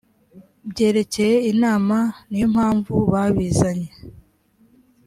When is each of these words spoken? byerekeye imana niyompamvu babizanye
byerekeye 0.71 1.35
imana 1.53 1.97
niyompamvu 2.29 2.93
babizanye 3.11 3.89